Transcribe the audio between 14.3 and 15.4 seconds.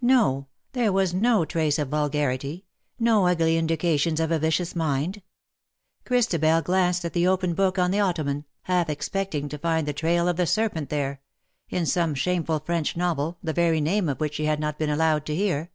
she had not been allowed to